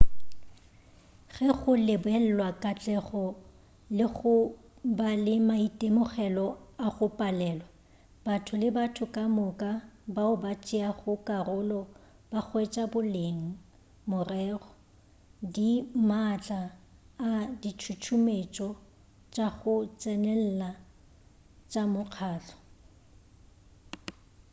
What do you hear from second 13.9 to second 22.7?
morero di maatla a ditšhutšumetšo tša go tsenelela tša mokgahlo